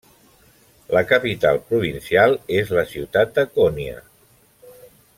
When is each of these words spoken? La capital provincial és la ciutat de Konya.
La 0.97 1.01
capital 1.11 1.61
provincial 1.73 2.33
és 2.63 2.73
la 2.79 2.87
ciutat 2.97 3.39
de 3.39 3.47
Konya. 3.59 4.03